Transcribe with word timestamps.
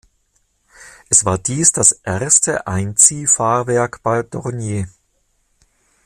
Es 1.09 1.25
war 1.25 1.37
dies 1.37 1.73
das 1.73 1.91
erste 1.91 2.65
Einziehfahrwerk 2.65 4.01
bei 4.01 4.23
Dornier. 4.23 4.87